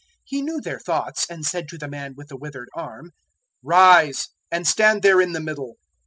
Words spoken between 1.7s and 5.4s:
the man with the withered arm, "Rise, and stand there in the